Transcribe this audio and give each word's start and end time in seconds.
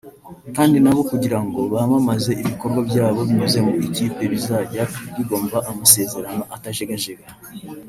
kandi 0.55 0.77
na 0.83 0.91
bo 0.95 1.01
kugira 1.09 1.39
ngo 1.45 1.59
bamamaze 1.73 2.31
ibikorwa 2.41 2.79
byabo 2.89 3.19
binyuze 3.27 3.59
mu 3.65 3.73
ikipe 3.87 4.23
bizajya 4.33 4.83
bigomba 5.15 5.57
amasezerano 5.69 6.43
atajegajega 6.57 7.25